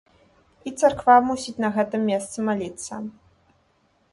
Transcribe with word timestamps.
І 0.69 0.71
царква 0.81 1.17
мусіць 1.27 1.53
на 1.65 1.69
гэтым 1.75 2.01
месцы 2.13 2.37
маліцца. 2.49 2.93